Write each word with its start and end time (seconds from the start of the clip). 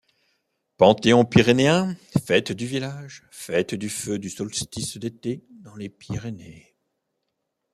Panthéon 0.77 1.25
pyrénéen, 1.25 1.95
fête 2.25 2.51
du 2.53 2.65
village, 2.65 3.21
fêtes 3.29 3.75
du 3.75 3.87
feu 3.87 4.17
du 4.17 4.31
solstice 4.31 4.97
d'été 4.97 5.45
dans 5.51 5.75
les 5.75 5.89
Pyrénées. 5.89 6.75